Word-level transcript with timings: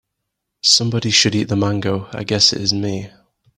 Somebody 0.63 1.11
should 1.11 1.35
eat 1.35 1.43
the 1.43 1.55
mango, 1.55 2.09
I 2.11 2.23
guess 2.23 2.53
it 2.53 2.59
is 2.63 2.73
me. 2.73 3.11